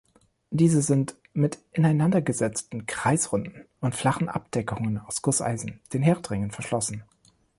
Diese 0.49 0.81
sind 0.81 1.15
mit 1.33 1.59
ineinander 1.73 2.23
gesetzten, 2.23 2.87
kreisrunden 2.87 3.65
und 3.81 3.93
flachen 3.93 4.29
Abdeckungen 4.29 4.97
aus 4.97 5.21
Gusseisen, 5.21 5.79
den 5.93 6.01
Herdringen, 6.01 6.49
verschlossen. 6.49 7.03